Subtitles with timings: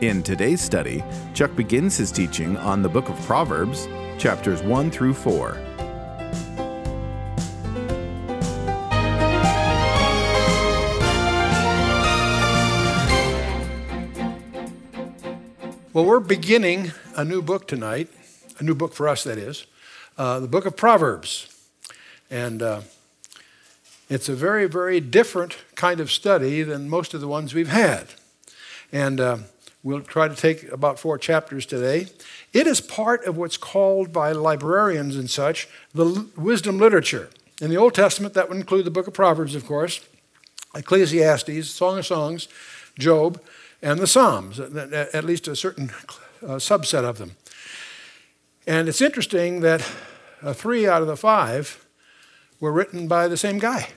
[0.00, 1.02] In today's study,
[1.34, 5.58] Chuck begins his teaching on the book of Proverbs, chapters 1 through 4.
[15.92, 18.08] Well, we're beginning a new book tonight,
[18.60, 19.66] a new book for us, that is,
[20.16, 21.52] uh, the book of Proverbs.
[22.30, 22.82] And uh,
[24.08, 28.10] it's a very, very different kind of study than most of the ones we've had.
[28.92, 29.38] And uh,
[29.82, 32.06] we'll try to take about four chapters today.
[32.52, 37.30] It is part of what's called by librarians and such the wisdom literature.
[37.60, 40.00] In the Old Testament, that would include the book of Proverbs, of course,
[40.74, 42.48] Ecclesiastes, Song of Songs,
[42.98, 43.40] Job,
[43.82, 45.90] and the Psalms, at least a certain
[46.42, 47.32] uh, subset of them.
[48.66, 49.80] And it's interesting that
[50.42, 51.84] uh, three out of the five
[52.60, 53.90] were written by the same guy,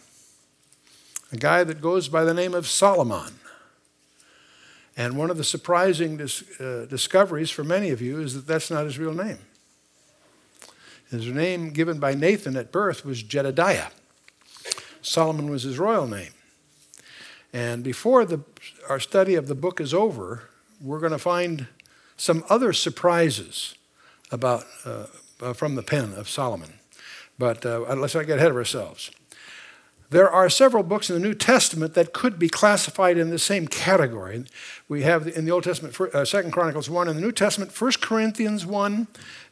[1.31, 3.40] a guy that goes by the name of Solomon.
[4.97, 8.69] And one of the surprising dis- uh, discoveries for many of you is that that's
[8.69, 9.39] not his real name.
[11.09, 13.89] His name given by Nathan at birth was Jedediah.
[15.01, 16.31] Solomon was his royal name.
[17.53, 18.41] And before the,
[18.87, 20.43] our study of the book is over,
[20.79, 21.67] we're going to find
[22.15, 23.75] some other surprises
[24.31, 25.07] about, uh,
[25.53, 26.73] from the pen of Solomon.
[27.37, 29.11] But uh, let's not get ahead of ourselves.
[30.11, 33.65] There are several books in the New Testament that could be classified in the same
[33.65, 34.43] category.
[34.89, 37.91] We have in the Old Testament, uh, Second Chronicles 1, in the New Testament, 1
[38.01, 39.07] Corinthians 1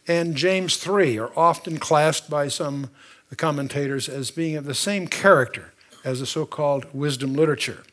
[0.06, 2.90] and James 3 are often classed by some
[3.38, 5.72] commentators as being of the same character
[6.04, 7.84] as the so called wisdom literature.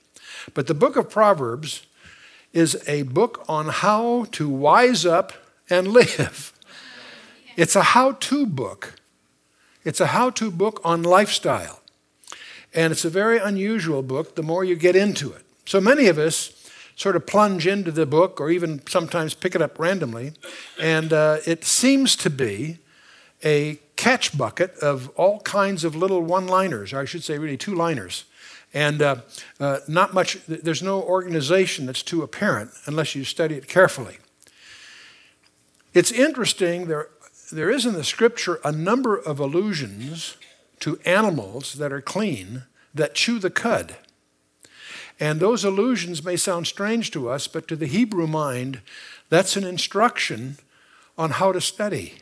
[0.52, 1.86] But the book of Proverbs
[2.52, 5.32] is a book on how to wise up
[5.70, 6.52] and live.
[7.56, 8.94] It's a how to book.
[9.84, 11.80] It's a how to book on lifestyle.
[12.76, 15.42] And it's a very unusual book the more you get into it.
[15.64, 16.52] So many of us
[16.94, 20.34] sort of plunge into the book or even sometimes pick it up randomly,
[20.80, 22.78] and uh, it seems to be
[23.42, 27.56] a catch bucket of all kinds of little one liners, or I should say, really
[27.56, 28.24] two liners.
[28.74, 29.16] And uh,
[29.58, 34.18] uh, not much, there's no organization that's too apparent unless you study it carefully.
[35.94, 37.08] It's interesting, there,
[37.50, 40.36] there is in the scripture a number of allusions
[40.80, 42.64] to animals that are clean
[42.94, 43.96] that chew the cud.
[45.18, 48.80] And those allusions may sound strange to us, but to the Hebrew mind,
[49.28, 50.58] that's an instruction
[51.16, 52.14] on how to study.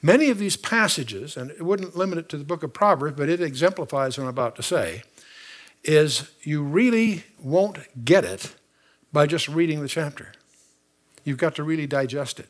[0.00, 3.28] Many of these passages, and it wouldn't limit it to the book of Proverbs, but
[3.28, 5.02] it exemplifies what I'm about to say,
[5.84, 8.54] is you really won't get it
[9.12, 10.32] by just reading the chapter.
[11.24, 12.48] You've got to really digest it,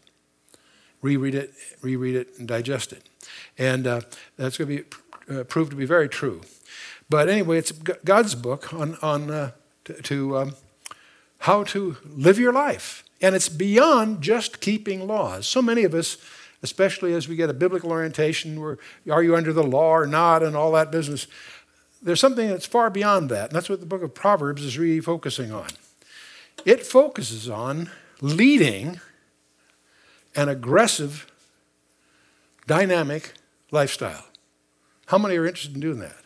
[1.03, 1.53] reread it,
[1.83, 3.09] reread it, and digest it.
[3.59, 4.01] And uh,
[4.37, 6.43] that's going to be uh, proved to be very true.
[7.09, 9.51] But anyway, it's God's book on, on uh,
[9.85, 10.55] to, to um,
[11.39, 13.05] how to live your life.
[13.21, 15.47] And it's beyond just keeping laws.
[15.47, 16.17] So many of us
[16.63, 18.79] especially as we get a biblical orientation where
[19.11, 21.27] are you under the law or not and all that business.
[22.01, 25.01] There's something that's far beyond that, and that's what the book of Proverbs is really
[25.01, 25.69] focusing on.
[26.65, 27.91] It focuses on
[28.21, 29.01] leading
[30.35, 31.31] an aggressive,
[32.67, 33.35] dynamic
[33.71, 34.25] lifestyle.
[35.07, 36.17] How many are interested in doing that?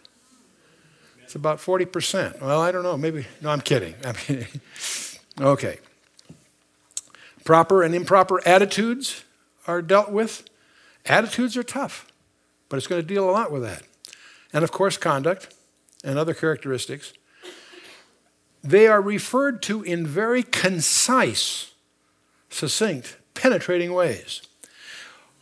[1.22, 2.40] It's about 40%.
[2.40, 2.96] Well, I don't know.
[2.96, 3.94] Maybe, no, I'm kidding.
[4.04, 4.46] I mean,
[5.40, 5.78] okay.
[7.44, 9.24] Proper and improper attitudes
[9.66, 10.48] are dealt with.
[11.04, 12.06] Attitudes are tough,
[12.68, 13.82] but it's going to deal a lot with that.
[14.52, 15.54] And of course, conduct
[16.04, 17.12] and other characteristics.
[18.62, 21.72] They are referred to in very concise,
[22.50, 24.42] succinct, penetrating ways.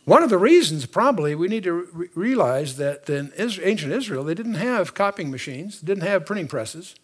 [0.05, 4.35] One of the reasons, probably, we need to re- realize that in ancient Israel, they
[4.35, 6.95] didn't have copying machines, didn't have printing presses.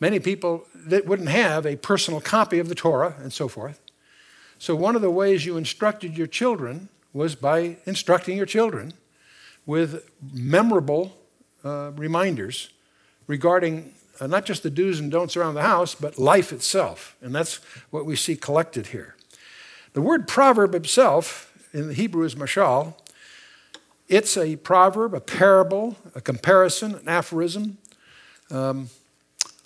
[0.00, 3.80] Many people that wouldn't have a personal copy of the Torah and so forth.
[4.58, 8.94] So, one of the ways you instructed your children was by instructing your children
[9.66, 11.16] with memorable
[11.64, 12.70] uh, reminders
[13.26, 17.14] regarding uh, not just the do's and don'ts around the house, but life itself.
[17.20, 17.56] And that's
[17.90, 19.16] what we see collected here.
[19.92, 22.94] The word proverb itself in the Hebrew is mashal.
[24.08, 27.78] It's a proverb, a parable, a comparison, an aphorism
[28.50, 28.90] um,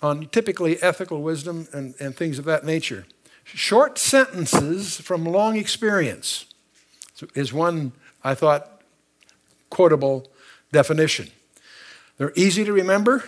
[0.01, 3.05] on typically ethical wisdom and, and things of that nature
[3.53, 6.47] Short sentences from long experience
[7.33, 8.81] is one, I thought,
[9.69, 10.29] quotable
[10.73, 11.29] definition.
[12.17, 13.23] They're easy to remember.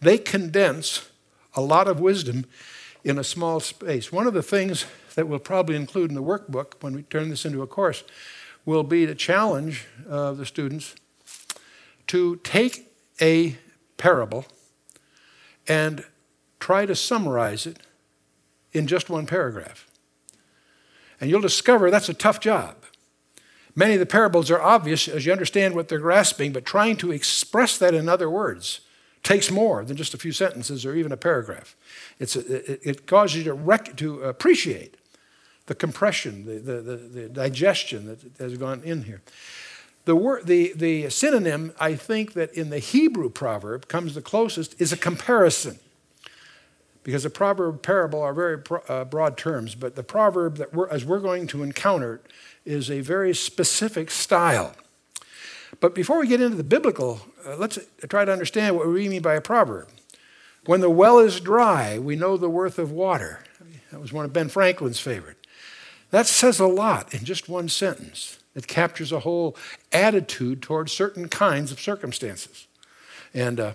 [0.00, 1.08] They condense
[1.54, 2.44] a lot of wisdom
[3.04, 4.10] in a small space.
[4.10, 4.84] One of the things
[5.14, 8.04] that we'll probably include in the workbook when we turn this into a course
[8.64, 10.94] will be to challenge uh, the students
[12.06, 13.56] to take a
[13.96, 14.44] parable
[15.68, 16.04] and
[16.58, 17.78] try to summarize it
[18.72, 19.86] in just one paragraph.
[21.20, 22.76] And you'll discover that's a tough job.
[23.74, 27.12] Many of the parables are obvious as you understand what they're grasping, but trying to
[27.12, 28.80] express that in other words
[29.22, 31.76] takes more than just a few sentences or even a paragraph.
[32.18, 34.96] It's a, it, it, causes you to, rec- to appreciate
[35.70, 39.22] the compression, the, the, the, the digestion that has gone in here.
[40.04, 44.80] The, word, the, the synonym, I think, that in the Hebrew proverb comes the closest
[44.80, 45.78] is a comparison.
[47.04, 51.04] Because the proverb parable are very uh, broad terms, but the proverb that we're, as
[51.04, 52.20] we're going to encounter
[52.64, 54.74] is a very specific style.
[55.78, 57.78] But before we get into the biblical, uh, let's
[58.08, 59.88] try to understand what we mean by a proverb.
[60.66, 63.44] When the well is dry, we know the worth of water.
[63.92, 65.36] That was one of Ben Franklin's favorite.
[66.10, 68.38] That says a lot in just one sentence.
[68.54, 69.56] It captures a whole
[69.92, 72.66] attitude towards certain kinds of circumstances.
[73.32, 73.72] And uh,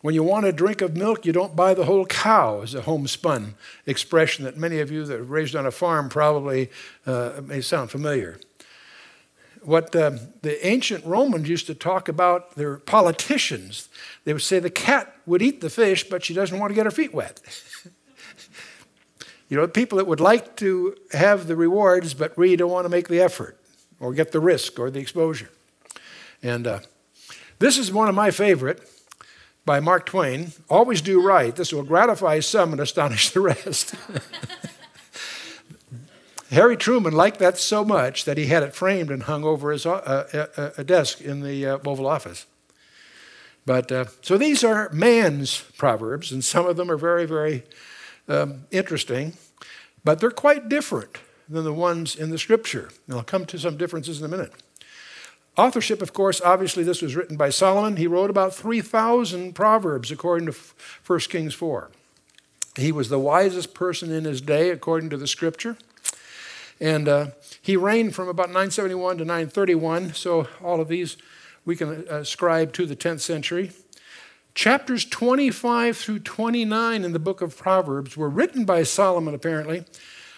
[0.00, 2.82] when you want a drink of milk, you don't buy the whole cow, is a
[2.82, 3.54] homespun
[3.86, 6.70] expression that many of you that are raised on a farm probably
[7.06, 8.38] uh, may sound familiar
[9.66, 10.12] what uh,
[10.42, 13.88] the ancient Romans used to talk about their politicians.
[14.24, 16.86] They would say the cat would eat the fish, but she doesn't want to get
[16.86, 17.40] her feet wet.
[19.48, 22.88] you know, people that would like to have the rewards, but really don't want to
[22.88, 23.58] make the effort
[24.00, 25.50] or get the risk or the exposure.
[26.42, 26.80] And uh,
[27.58, 28.80] this is one of my favorite
[29.64, 30.52] by Mark Twain.
[30.68, 31.54] Always do right.
[31.54, 33.94] This will gratify some and astonish the rest.
[36.50, 39.84] Harry Truman liked that so much that he had it framed and hung over his
[39.84, 42.46] uh, uh, uh desk in the uh, Oval Office.
[43.64, 43.90] But
[44.22, 47.64] so these are man's proverbs, and some of them are very, very
[48.28, 49.34] um, interesting,
[50.04, 51.18] but they're quite different
[51.48, 52.90] than the ones in the Scripture.
[53.06, 54.52] And I'll come to some differences in a minute.
[55.56, 57.96] Authorship, of course, obviously, this was written by Solomon.
[57.96, 60.58] He wrote about 3,000 proverbs, according to
[61.06, 61.90] 1 Kings 4.
[62.76, 65.78] He was the wisest person in his day, according to the Scripture.
[66.78, 67.26] And uh,
[67.62, 71.16] he reigned from about 971 to 931, so all of these
[71.64, 73.72] we can ascribe to the 10th century.
[74.56, 79.84] Chapters 25 through 29 in the book of Proverbs were written by Solomon, apparently,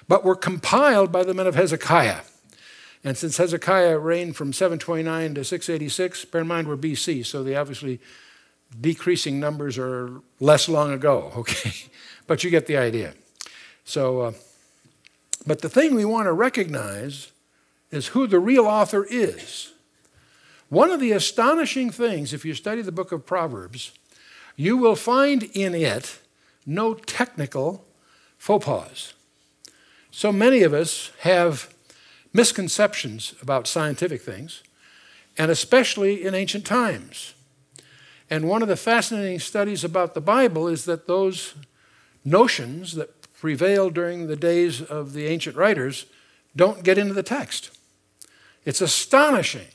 [0.08, 2.22] but were compiled by the men of Hezekiah.
[3.04, 7.54] And since Hezekiah reigned from 729 to 686, bear in mind we're BC, so the
[7.54, 8.00] obviously
[8.80, 11.72] decreasing numbers are less long ago, okay?
[12.26, 13.14] but you get the idea.
[13.84, 14.32] So, uh,
[15.46, 17.30] but the thing we want to recognize
[17.92, 19.74] is who the real author is.
[20.70, 23.92] One of the astonishing things, if you study the book of Proverbs,
[24.58, 26.18] you will find in it
[26.66, 27.86] no technical
[28.36, 29.14] faux pas.
[30.10, 31.72] So many of us have
[32.32, 34.64] misconceptions about scientific things,
[35.38, 37.34] and especially in ancient times.
[38.28, 41.54] And one of the fascinating studies about the Bible is that those
[42.24, 46.06] notions that prevailed during the days of the ancient writers
[46.56, 47.70] don't get into the text.
[48.64, 49.68] It's astonishing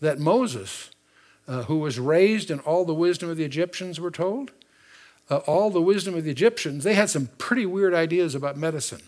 [0.00, 0.90] that Moses,
[1.48, 4.50] uh, who was raised in all the wisdom of the Egyptians, we're told,
[5.30, 9.02] uh, all the wisdom of the Egyptians, they had some pretty weird ideas about medicine.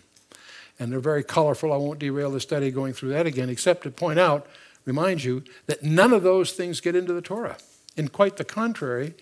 [0.79, 1.73] And they're very colorful.
[1.73, 4.47] I won't derail the study going through that again, except to point out,
[4.85, 7.57] remind you, that none of those things get into the Torah.
[7.97, 9.13] In quite the contrary,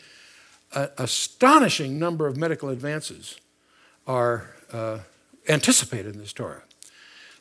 [0.74, 3.40] an astonishing number of medical advances
[4.06, 5.00] are uh,
[5.50, 6.64] anticipated in this Torah.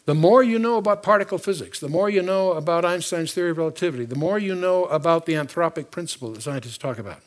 [0.07, 3.59] The more you know about particle physics, the more you know about Einstein's theory of
[3.59, 7.21] relativity, the more you know about the anthropic principle that scientists talk about,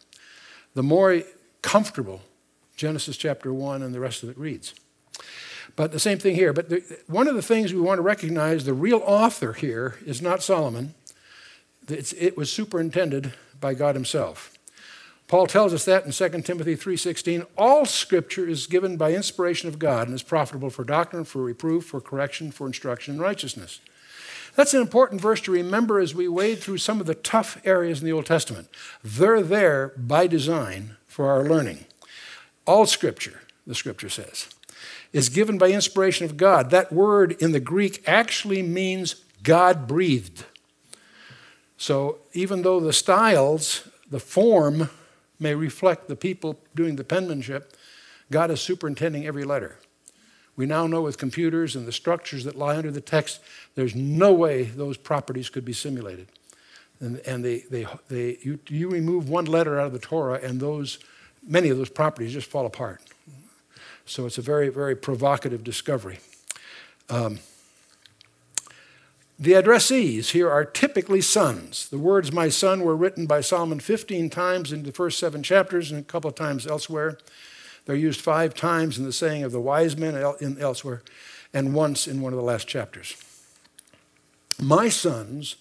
[0.73, 1.21] the more
[1.61, 2.21] comfortable
[2.77, 4.73] Genesis chapter 1 and the rest of it reads.
[5.75, 6.53] But the same thing here.
[6.53, 10.21] But the, one of the things we want to recognize the real author here is
[10.21, 10.93] not Solomon,
[11.89, 14.57] it's, it was superintended by God Himself.
[15.29, 19.77] Paul tells us that in 2 Timothy 3:16, all scripture is given by inspiration of
[19.77, 23.79] God and is profitable for doctrine, for reproof, for correction, for instruction in righteousness.
[24.55, 27.99] That's an important verse to remember as we wade through some of the tough areas
[27.99, 28.69] in the Old Testament.
[29.03, 31.85] They're there by design for our learning.
[32.65, 34.47] All scripture, the scripture says,
[35.13, 36.71] is given by inspiration of God.
[36.71, 40.45] That word in the Greek actually means God breathed.
[41.77, 44.89] So even though the styles, the form
[45.39, 47.75] may reflect the people doing the penmanship,
[48.31, 49.79] God is superintending every letter.
[50.55, 53.39] We now know with computers and the structures that lie under the text,
[53.75, 56.27] there's no way those properties could be simulated.
[56.99, 60.59] And, and they, they, they, you, you remove one letter out of the Torah, and
[60.59, 60.99] those,
[61.47, 63.01] many of those properties just fall apart.
[64.05, 66.19] So it's a very, very provocative discovery.
[67.09, 67.39] Um,
[69.39, 71.87] the addressees here are typically sons.
[71.87, 75.91] The words my son were written by Solomon 15 times in the first seven chapters
[75.91, 77.17] and a couple of times elsewhere.
[77.85, 80.15] They're used five times in the saying of the wise men
[80.59, 81.03] elsewhere
[81.53, 83.15] and once in one of the last chapters.
[84.61, 85.55] My sons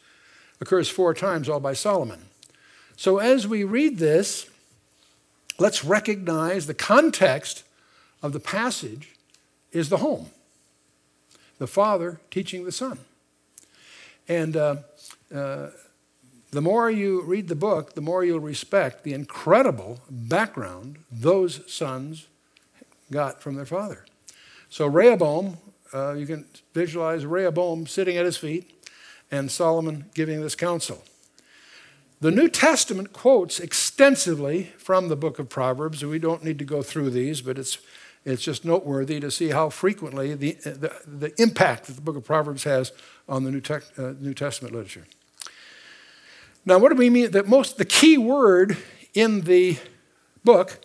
[0.60, 2.22] occurs four times, all by Solomon.
[2.96, 4.50] So as we read this,
[5.60, 7.62] let's recognize the context
[8.24, 9.14] of the passage
[9.70, 10.30] is the home.
[11.58, 12.98] The father teaching the son.
[14.28, 14.76] And uh,
[15.34, 15.68] uh,
[16.50, 22.26] the more you read the book, the more you'll respect the incredible background those sons
[23.10, 24.04] got from their father.
[24.70, 25.56] So, Rehoboam,
[25.94, 26.44] uh, you can
[26.74, 28.86] visualize Rehoboam sitting at his feet
[29.30, 31.02] and Solomon giving this counsel.
[32.20, 36.04] The New Testament quotes extensively from the book of Proverbs.
[36.04, 37.78] We don't need to go through these, but it's,
[38.32, 42.24] it's just noteworthy to see how frequently the, the, the impact that the book of
[42.24, 42.92] Proverbs has
[43.28, 45.06] on the New, uh, New Testament literature.
[46.64, 47.30] Now, what do we mean?
[47.30, 48.76] That most the key word
[49.14, 49.78] in the
[50.44, 50.80] book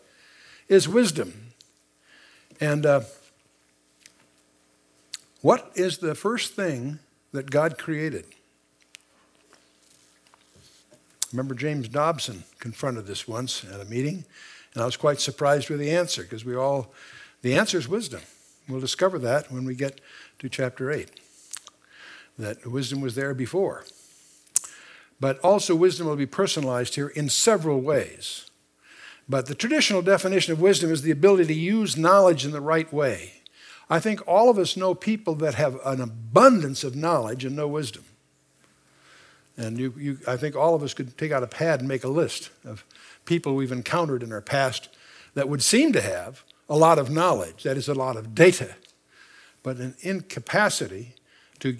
[0.67, 1.33] is wisdom.
[2.61, 3.01] And uh,
[5.41, 6.99] what is the first thing
[7.33, 8.25] that God created?
[11.33, 14.23] Remember, James Dobson confronted this once at a meeting,
[14.73, 16.93] and I was quite surprised with the answer because we all,
[17.43, 18.21] the answer is wisdom.
[18.67, 20.01] We'll discover that when we get
[20.39, 21.11] to chapter 8
[22.39, 23.85] that wisdom was there before.
[25.19, 28.49] But also, wisdom will be personalized here in several ways.
[29.29, 32.91] But the traditional definition of wisdom is the ability to use knowledge in the right
[32.91, 33.35] way.
[33.89, 37.67] I think all of us know people that have an abundance of knowledge and no
[37.67, 38.03] wisdom.
[39.55, 42.03] And you, you, I think all of us could take out a pad and make
[42.03, 42.83] a list of
[43.25, 44.89] people we've encountered in our past
[45.35, 48.75] that would seem to have a lot of knowledge, that is, a lot of data,
[49.61, 51.13] but an incapacity
[51.59, 51.77] to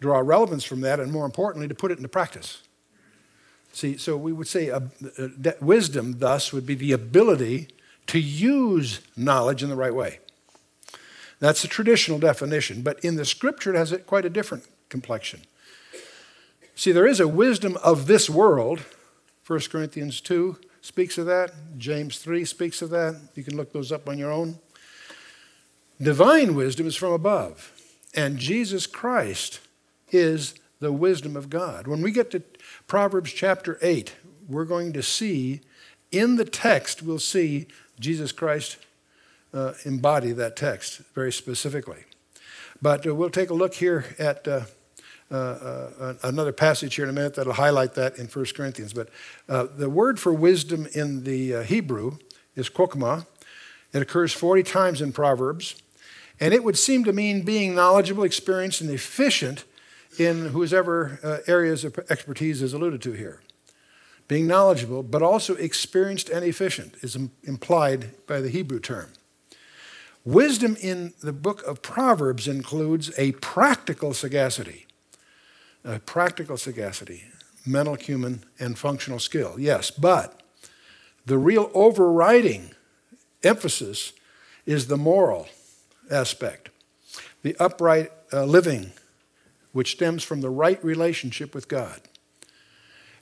[0.00, 2.62] draw relevance from that, and more importantly, to put it into practice.
[3.74, 4.80] See, so we would say uh,
[5.18, 7.68] uh, wisdom, thus, would be the ability
[8.06, 10.20] to use knowledge in the right way.
[11.38, 15.42] That's the traditional definition, but in the scripture, it has quite a different complexion.
[16.74, 18.80] See, there is a wisdom of this world.
[19.46, 23.18] 1 Corinthians 2 speaks of that, James 3 speaks of that.
[23.34, 24.58] You can look those up on your own.
[26.00, 27.72] Divine wisdom is from above,
[28.14, 29.60] and Jesus Christ
[30.10, 31.86] is the wisdom of God.
[31.86, 32.42] When we get to
[32.86, 34.14] Proverbs chapter 8,
[34.48, 35.60] we're going to see
[36.10, 38.76] in the text, we'll see Jesus Christ
[39.54, 42.04] uh, embody that text very specifically.
[42.82, 44.62] But uh, we'll take a look here at uh,
[45.32, 48.92] uh, uh another passage here in a minute that'll highlight that in 1 Corinthians.
[48.92, 49.08] But
[49.48, 52.18] uh, the word for wisdom in the Hebrew
[52.54, 53.26] is kokmah.
[53.92, 55.76] It occurs 40 times in Proverbs.
[56.40, 59.64] And it would seem to mean being knowledgeable, experienced, and efficient
[60.18, 63.40] in whoever uh, areas of expertise is alluded to here.
[64.28, 69.12] Being knowledgeable, but also experienced and efficient, is Im- implied by the Hebrew term.
[70.24, 74.86] Wisdom in the book of Proverbs includes a practical sagacity.
[75.84, 77.24] A practical sagacity,
[77.66, 80.42] mental, human, and functional skill, yes, but
[81.26, 82.70] the real overriding
[83.42, 84.12] emphasis
[84.66, 85.48] is the moral
[86.10, 86.70] aspect,
[87.42, 88.92] the upright uh, living
[89.72, 92.00] which stems from the right relationship with God.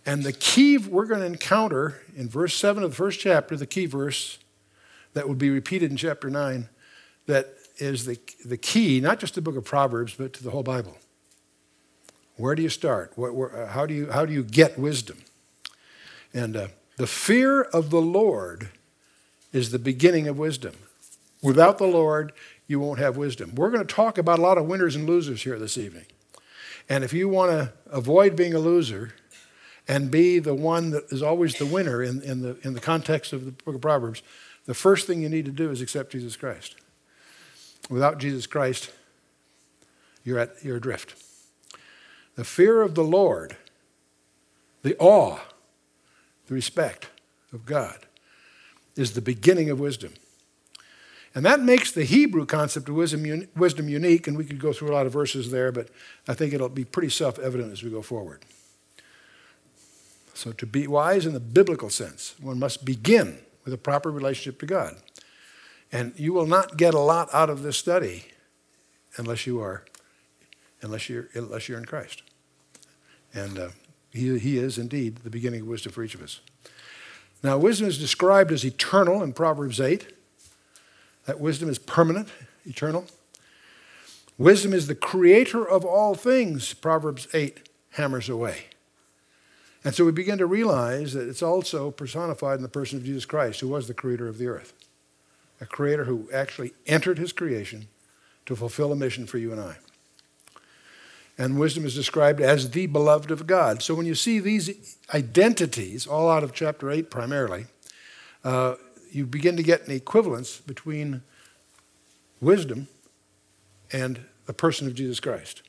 [0.05, 3.67] And the key we're going to encounter in verse 7 of the first chapter, the
[3.67, 4.39] key verse
[5.15, 6.69] that will be repeated in chapter 9,
[7.27, 10.51] that is the, the key, not just to the book of Proverbs, but to the
[10.51, 10.97] whole Bible.
[12.41, 13.13] Where do you start?
[13.17, 15.19] What, where, how, do you, how do you get wisdom?
[16.33, 18.71] And uh, the fear of the Lord
[19.53, 20.75] is the beginning of wisdom.
[21.43, 22.33] Without the Lord,
[22.67, 23.55] you won't have wisdom.
[23.55, 26.07] We're going to talk about a lot of winners and losers here this evening.
[26.89, 29.15] And if you want to avoid being a loser
[29.87, 33.33] and be the one that is always the winner in, in, the, in the context
[33.33, 34.23] of the book of Proverbs,
[34.67, 36.77] the first thing you need to do is accept Jesus Christ.
[37.89, 38.91] Without Jesus Christ,
[40.25, 41.15] you're, at, you're adrift.
[42.41, 43.55] The fear of the Lord,
[44.81, 45.41] the awe,
[46.47, 47.11] the respect
[47.53, 47.99] of God
[48.97, 50.15] is the beginning of wisdom.
[51.35, 54.89] And that makes the Hebrew concept of wisdom, wisdom unique, and we could go through
[54.89, 55.91] a lot of verses there, but
[56.27, 58.41] I think it'll be pretty self evident as we go forward.
[60.33, 64.59] So, to be wise in the biblical sense, one must begin with a proper relationship
[64.61, 64.97] to God.
[65.93, 68.25] And you will not get a lot out of this study
[69.19, 69.85] unless you are,
[70.81, 72.23] unless you're, unless you're in Christ.
[73.33, 73.69] And uh,
[74.11, 76.41] he, he is indeed the beginning of wisdom for each of us.
[77.43, 80.13] Now, wisdom is described as eternal in Proverbs 8.
[81.27, 82.29] That wisdom is permanent,
[82.67, 83.07] eternal.
[84.37, 88.67] Wisdom is the creator of all things, Proverbs 8 hammers away.
[89.85, 93.25] And so we begin to realize that it's also personified in the person of Jesus
[93.25, 94.75] Christ, who was the creator of the earth.
[95.61, 97.89] A creator who actually entered his creation
[98.47, 99.77] to fulfill a mission for you and I.
[101.41, 103.83] And wisdom is described as the beloved of God.
[103.83, 107.65] So when you see these identities, all out of chapter 8 primarily,
[108.45, 108.75] uh,
[109.11, 111.23] you begin to get an equivalence between
[112.43, 112.89] wisdom
[113.91, 115.63] and the person of Jesus Christ.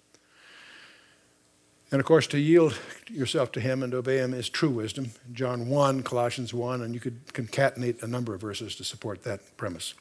[1.90, 2.78] And of course, to yield
[3.10, 5.12] yourself to Him and obey Him is true wisdom.
[5.32, 9.56] John 1, Colossians 1, and you could concatenate a number of verses to support that
[9.56, 9.94] premise.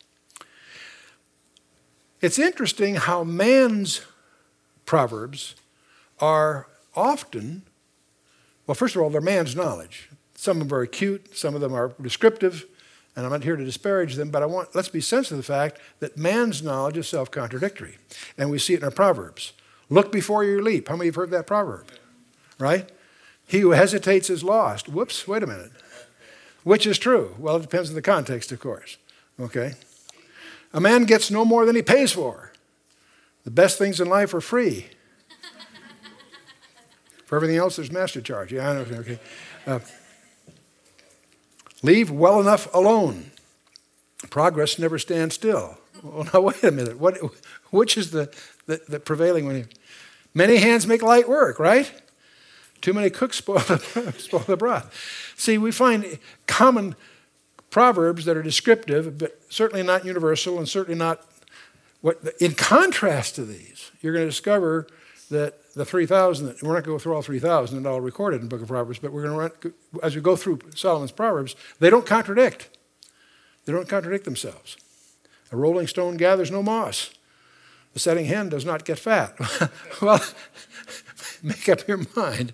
[2.20, 4.00] It's interesting how man's
[4.90, 5.54] proverbs
[6.18, 6.66] are
[6.96, 7.62] often,
[8.66, 10.10] well, first of all, they're man's knowledge.
[10.34, 12.66] Some of them are acute, some of them are descriptive,
[13.14, 15.42] and I'm not here to disparage them, but I want let's be sensitive to the
[15.44, 17.98] fact that man's knowledge is self-contradictory.
[18.36, 19.52] And we see it in our proverbs.
[19.90, 20.88] Look before you leap.
[20.88, 21.86] How many of you have heard that proverb?
[22.58, 22.90] Right?
[23.46, 24.88] He who hesitates is lost.
[24.88, 25.70] Whoops, wait a minute.
[26.64, 27.36] Which is true?
[27.38, 28.96] Well, it depends on the context, of course.
[29.38, 29.74] Okay?
[30.72, 32.49] A man gets no more than he pays for.
[33.44, 34.86] The best things in life are free.
[37.24, 38.52] for everything else, there's master charge.
[38.52, 38.80] Yeah, I know.
[38.98, 39.18] Okay.
[39.66, 39.80] Uh,
[41.82, 43.30] leave well enough alone.
[44.28, 45.78] Progress never stands still.
[46.02, 46.98] Well, now, wait a minute.
[46.98, 47.18] What,
[47.70, 48.32] which is the,
[48.66, 49.68] the, the prevailing one?
[50.34, 51.92] Many hands make light work, right?
[52.80, 55.34] Too many cooks spoil the, spoil the broth.
[55.36, 56.94] See, we find common
[57.70, 61.24] proverbs that are descriptive, but certainly not universal and certainly not
[62.00, 62.18] what.
[62.40, 64.86] In contrast to these, you're going to discover
[65.30, 68.42] that the 3,000, we're not going to go through all 3,000 and all recorded in
[68.42, 71.54] the book of Proverbs, but we're going to run, as we go through Solomon's Proverbs,
[71.78, 72.68] they don't contradict.
[73.64, 74.76] They don't contradict themselves.
[75.52, 77.10] A rolling stone gathers no moss.
[77.92, 79.36] The setting hen does not get fat.
[80.02, 80.22] well,
[81.42, 82.52] make up your mind.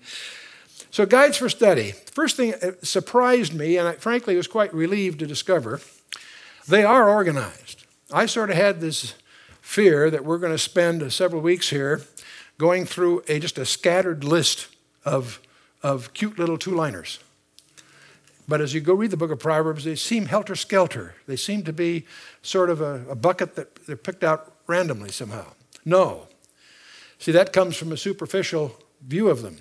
[0.91, 1.93] So, guides for study.
[2.13, 5.81] First thing that surprised me, and I frankly was quite relieved to discover,
[6.69, 7.85] they are organized.
[8.13, 9.15] I sort of had this
[9.67, 12.01] fear that we're going to spend uh, several weeks here
[12.57, 14.69] going through a, just a scattered list
[15.05, 15.41] of,
[15.83, 17.19] of cute little two liners.
[18.47, 21.17] But as you go read the book of Proverbs, they seem helter skelter.
[21.27, 22.07] They seem to be
[22.43, 25.53] sort of a, a bucket that they're picked out randomly somehow.
[25.85, 26.29] No.
[27.19, 29.59] See, that comes from a superficial view of them.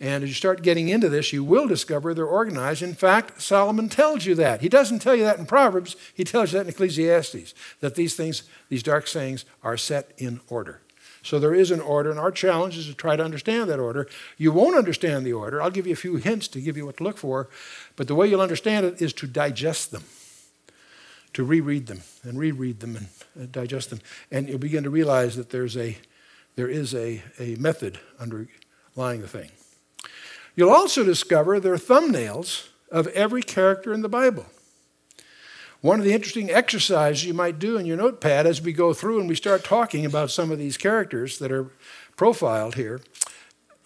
[0.00, 2.82] And as you start getting into this, you will discover they're organized.
[2.82, 4.60] In fact, Solomon tells you that.
[4.60, 8.14] He doesn't tell you that in Proverbs, he tells you that in Ecclesiastes, that these
[8.14, 10.82] things, these dark sayings, are set in order.
[11.22, 14.08] So there is an order, and our challenge is to try to understand that order.
[14.36, 15.60] You won't understand the order.
[15.60, 17.48] I'll give you a few hints to give you what to look for,
[17.96, 20.04] but the way you'll understand it is to digest them,
[21.32, 24.00] to reread them and reread them and digest them.
[24.30, 25.98] And you'll begin to realize that there's a,
[26.54, 29.50] there is a, a method underlying the thing.
[30.58, 34.44] You'll also discover there are thumbnails of every character in the Bible.
[35.82, 39.20] One of the interesting exercises you might do in your notepad as we go through
[39.20, 41.70] and we start talking about some of these characters that are
[42.16, 43.00] profiled here,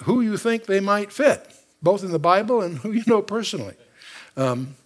[0.05, 1.47] who you think they might fit,
[1.83, 3.75] both in the Bible and who you know personally.
[4.39, 4.77] Um,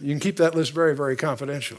[0.00, 1.78] you can keep that list very, very confidential.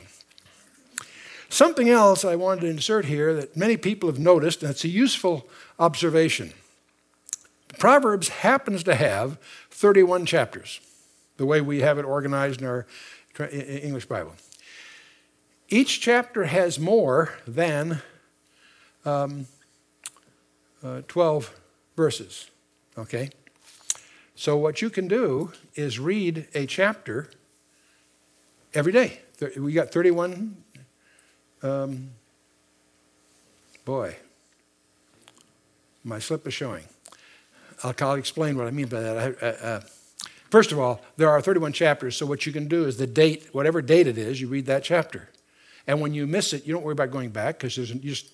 [1.50, 4.88] Something else I wanted to insert here that many people have noticed, and it's a
[4.88, 6.54] useful observation.
[7.80, 9.38] Proverbs happens to have
[9.70, 10.80] 31 chapters,
[11.38, 12.86] the way we have it organized in our
[13.52, 14.34] English Bible.
[15.70, 18.02] Each chapter has more than
[19.06, 19.48] um,
[20.84, 21.60] uh, 12
[21.96, 22.50] verses,
[22.98, 23.30] okay?
[24.36, 27.30] So, what you can do is read a chapter
[28.74, 29.22] every day.
[29.58, 30.58] We got 31.
[31.62, 32.10] Um,
[33.86, 34.18] boy,
[36.04, 36.84] my slip is showing.
[37.84, 39.18] I'll, I'll, explain what I mean by that.
[39.18, 39.82] I, uh, uh,
[40.50, 43.50] first of all, there are 31 chapters, so what you can do is the date,
[43.52, 45.30] whatever date it is, you read that chapter.
[45.86, 48.28] And when you miss it, you don't worry about going back because there's just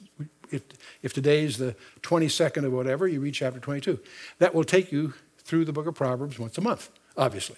[0.51, 0.61] if,
[1.01, 3.99] if today is the 22nd of whatever, you read chapter 22.
[4.39, 7.57] That will take you through the book of Proverbs once a month, obviously.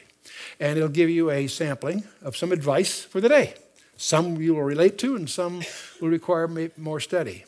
[0.60, 3.56] And it'll give you a sampling of some advice for the day.
[3.98, 5.62] Some you will relate to, and some
[6.00, 7.46] will require more study.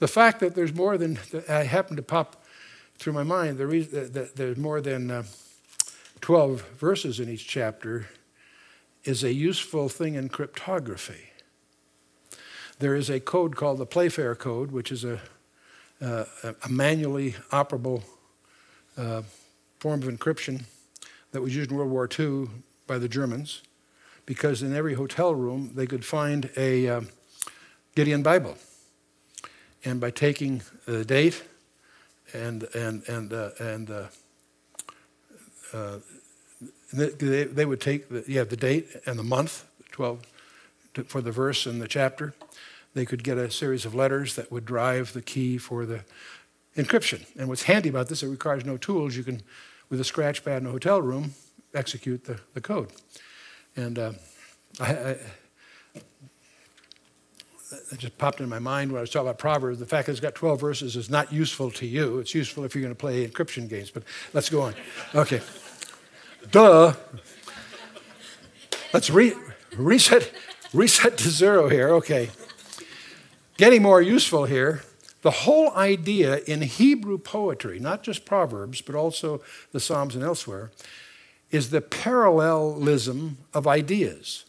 [0.00, 2.39] The fact that there's more than, I happen to pop
[3.00, 5.22] through my mind, the reason that there's more than uh,
[6.20, 8.10] 12 verses in each chapter
[9.04, 11.30] is a useful thing in cryptography.
[12.78, 15.18] there is a code called the Playfair Code, which is a,
[16.02, 16.24] uh,
[16.62, 18.02] a manually operable
[18.98, 19.22] uh,
[19.78, 20.64] form of encryption
[21.32, 22.48] that was used in World War II
[22.86, 23.62] by the Germans,
[24.26, 27.00] because in every hotel room they could find a uh,
[27.94, 28.58] Gideon Bible.
[29.86, 31.44] And by taking the date
[32.34, 34.06] and, and, and, uh, and uh,
[35.72, 35.98] uh,
[36.92, 40.22] they, they would take the, yeah, the date and the month, 12,
[40.94, 42.34] to, for the verse and the chapter.
[42.94, 46.00] They could get a series of letters that would drive the key for the
[46.76, 47.24] encryption.
[47.38, 49.16] And what's handy about this, it requires no tools.
[49.16, 49.42] You can,
[49.88, 51.34] with a scratch pad in a hotel room,
[51.74, 52.90] execute the, the code.
[53.76, 54.12] And uh,
[54.80, 55.16] I, I,
[57.72, 59.78] it just popped in my mind when I was talking about Proverbs.
[59.78, 62.18] The fact that it's got 12 verses is not useful to you.
[62.18, 63.90] It's useful if you're going to play encryption games.
[63.90, 64.02] But
[64.32, 64.74] let's go on.
[65.14, 65.40] Okay.
[66.50, 66.94] Duh.
[68.92, 69.34] Let's re-
[69.76, 70.32] reset,
[70.72, 71.90] reset to zero here.
[71.90, 72.30] Okay.
[73.56, 74.82] Getting more useful here.
[75.22, 80.70] The whole idea in Hebrew poetry, not just Proverbs, but also the Psalms and elsewhere,
[81.50, 84.46] is the parallelism of ideas.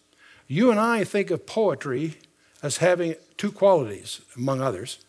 [0.48, 2.18] You and I think of poetry
[2.62, 5.00] as having two qualities, among others,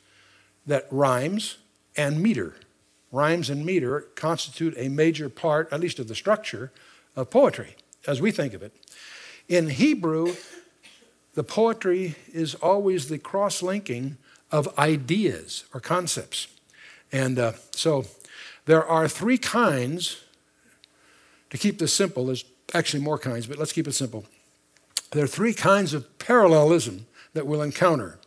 [0.66, 1.58] that rhymes
[1.96, 2.54] and meter.
[3.10, 6.72] Rhymes and meter constitute a major part, at least of the structure,
[7.14, 8.72] of poetry, as we think of it.
[9.48, 10.34] In Hebrew,
[11.34, 14.16] the poetry is always the cross linking
[14.50, 16.46] of ideas or concepts.
[17.10, 18.04] And uh, so
[18.64, 20.22] there are three kinds,
[21.50, 24.24] to keep this simple, there's actually more kinds, but let's keep it simple.
[25.10, 28.18] There are three kinds of parallelism that we'll encounter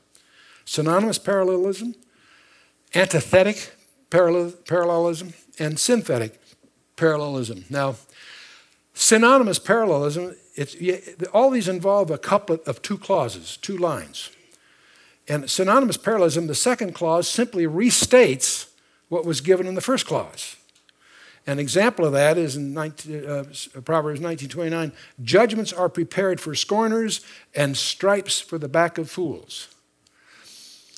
[0.66, 1.96] synonymous parallelism,
[2.96, 3.74] antithetic
[4.10, 6.42] parallelism, and synthetic
[6.96, 7.66] parallelism.
[7.70, 7.96] Now,
[8.94, 10.36] synonymous parallelism,
[11.34, 14.32] all these involve a couplet of two clauses, two lines.
[15.28, 18.70] And synonymous parallelism, the second clause simply restates
[19.10, 20.56] what was given in the first clause.
[21.48, 23.44] An example of that is in 19, uh,
[23.82, 24.92] Proverbs 19:29,
[25.24, 27.22] "Judgments are prepared for scorners,
[27.54, 29.68] and stripes for the back of fools."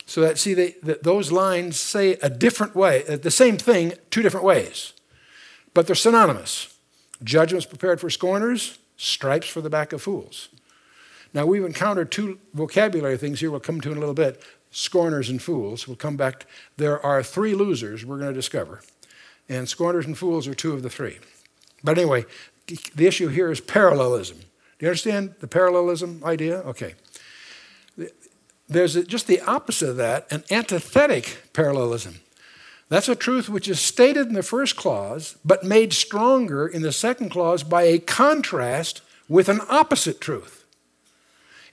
[0.06, 3.94] So that see, they, that those lines say a different way, uh, the same thing,
[4.10, 4.94] two different ways,
[5.74, 6.74] but they're synonymous.
[7.24, 10.48] Judgments prepared for scorners, stripes for the back of fools.
[11.34, 15.30] Now, we've encountered two vocabulary things here we'll come to in a little bit scorners
[15.30, 15.88] and fools.
[15.88, 16.46] We'll come back.
[16.78, 18.82] There are three losers we're going to discover,
[19.50, 21.20] and scorners and fools are two of the three.
[21.84, 22.26] But anyway,
[22.96, 24.38] the issue here is parallelism.
[24.38, 26.58] Do you understand the parallelism idea?
[26.60, 26.96] Okay.
[28.68, 32.16] There's just the opposite of that, an antithetic parallelism.
[32.90, 36.92] That's a truth which is stated in the first clause, but made stronger in the
[36.92, 40.66] second clause by a contrast with an opposite truth.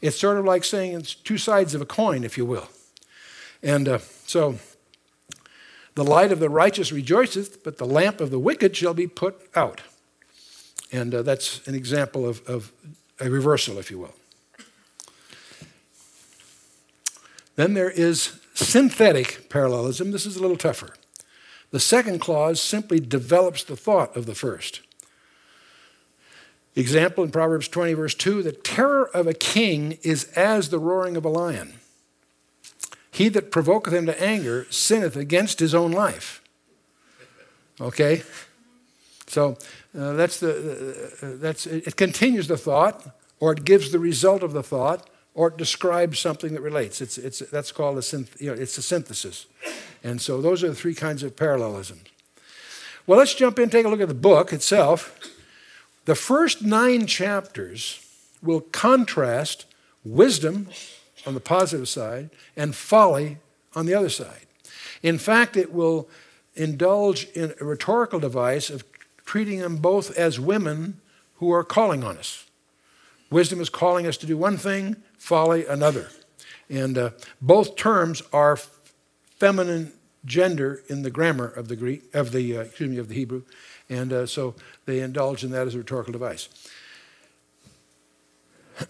[0.01, 2.69] It's sort of like saying it's two sides of a coin, if you will.
[3.63, 4.59] And uh, so,
[5.95, 9.41] the light of the righteous rejoiceth, but the lamp of the wicked shall be put
[9.55, 9.81] out.
[10.91, 12.73] And uh, that's an example of, of
[13.21, 14.15] a reversal, if you will.
[17.57, 20.11] Then there is synthetic parallelism.
[20.11, 20.95] This is a little tougher.
[21.71, 24.81] The second clause simply develops the thought of the first.
[26.77, 31.17] Example in Proverbs 20, verse 2 the terror of a king is as the roaring
[31.17, 31.75] of a lion.
[33.15, 36.43] He that provoketh him to anger sinneth against his own life.
[37.81, 38.25] Okay?
[39.29, 39.57] So
[39.97, 44.53] uh, that's the, uh, that's, it continues the thought, or it gives the result of
[44.53, 47.01] the thought, or it describes something that relates.
[47.01, 49.47] It's, it's, that's called a, synth, you know, it's a synthesis.
[50.03, 52.09] And so those are the three kinds of parallelisms.
[53.07, 55.17] Well, let's jump in take a look at the book itself.
[56.07, 58.05] The first nine chapters
[58.43, 59.67] will contrast
[60.03, 60.69] wisdom
[61.27, 63.39] on the positive side and folly
[63.75, 64.47] on the other side.
[65.03, 66.09] In fact, it will
[66.55, 68.85] indulge in a rhetorical device of
[69.25, 71.01] treating them both as women
[71.37, 72.47] who are calling on us.
[73.31, 76.11] Wisdom is calling us to do one thing, folly another.
[76.69, 77.11] And uh,
[77.41, 78.59] both terms are
[79.37, 79.93] feminine
[80.25, 83.43] gender in the grammar of the Greek, of the, uh, excuse me, of the Hebrew.
[83.89, 84.55] And uh, so
[84.87, 86.49] they indulge in that as a rhetorical device.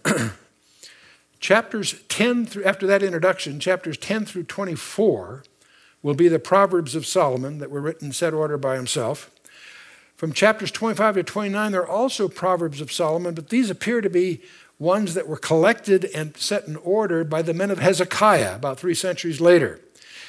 [1.39, 5.43] chapters 10 through, after that introduction, chapters 10 through 24
[6.01, 9.31] will be the Proverbs of Solomon that were written in set order by himself.
[10.15, 14.09] From chapters 25 to 29, there are also Proverbs of Solomon, but these appear to
[14.09, 14.41] be
[14.79, 18.93] ones that were collected and set in order by the men of Hezekiah about three
[18.93, 19.79] centuries later.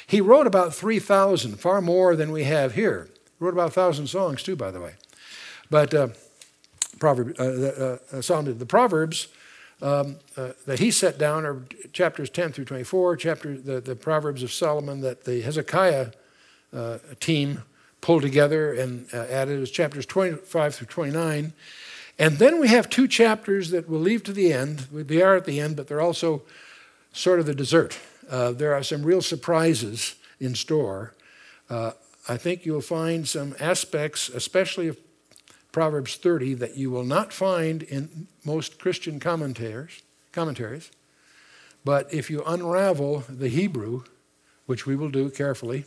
[0.05, 3.09] He wrote about 3,000, far more than we have here.
[3.37, 4.93] He wrote about 1,000 songs, too, by the way.
[5.69, 6.07] But uh,
[6.97, 9.27] Proverb, uh, uh, uh, Solomon, the Proverbs
[9.81, 11.63] um, uh, that he set down are
[11.93, 16.11] chapters 10 through 24, chapter, the, the Proverbs of Solomon that the Hezekiah
[16.73, 17.63] uh, team
[18.01, 21.53] pulled together and uh, added as chapters 25 through 29.
[22.19, 24.79] And then we have two chapters that we'll leave to the end.
[24.91, 26.41] They are at the end, but they're also
[27.13, 27.99] sort of the dessert.
[28.29, 31.13] Uh, there are some real surprises in store.
[31.69, 31.91] Uh,
[32.27, 34.97] I think you'll find some aspects, especially of
[35.77, 40.01] Proverbs 30, that you will not find in most Christian commentaries.
[40.31, 40.89] commentaries.
[41.85, 44.01] But if you unravel the Hebrew,
[44.65, 45.85] which we will do carefully,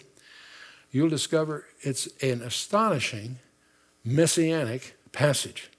[0.93, 3.41] you'll discover it's an astonishing
[4.05, 5.73] messianic passage.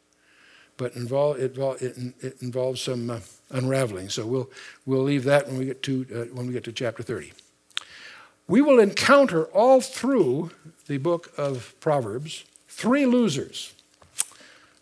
[0.76, 1.58] But involve, it,
[2.19, 3.19] it, involves some uh,
[3.50, 4.10] unraveling.
[4.10, 4.50] So we'll,
[4.86, 7.32] we'll leave that when we, get to, uh, when we get to chapter 30.
[8.45, 10.52] We will encounter all through
[10.88, 13.74] the book of Proverbs three losers.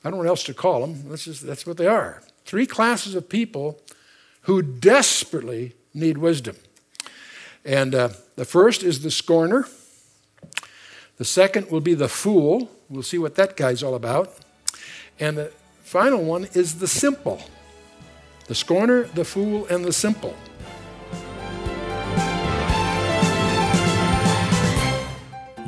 [0.04, 1.10] I don't know what else to call them.
[1.10, 2.24] That's, just, that's what they are.
[2.46, 3.82] Three classes of people
[4.44, 6.56] who desperately need wisdom.
[7.66, 9.68] And uh, the first is the scorner.
[11.18, 12.72] The second will be the fool.
[12.90, 14.34] We'll see what that guy's all about.
[15.20, 15.52] And the
[15.84, 17.42] final one is the simple.
[18.48, 20.34] The scorner, the fool, and the simple.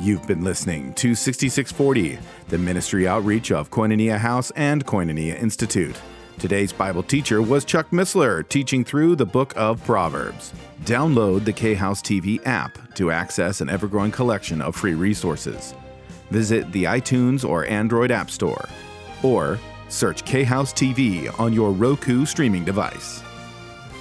[0.02, 5.94] You've been listening to 6640, the ministry outreach of Koinonia House and Koinonia Institute.
[6.40, 10.52] Today's Bible teacher was Chuck Missler, teaching through the book of Proverbs.
[10.82, 15.72] Download the K House TV app to access an ever growing collection of free resources.
[16.32, 18.68] Visit the iTunes or Android App Store,
[19.22, 19.56] or
[19.88, 23.22] search K House TV on your Roku streaming device.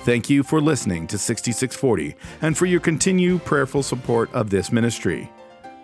[0.03, 5.29] Thank you for listening to 6640 and for your continued prayerful support of this ministry.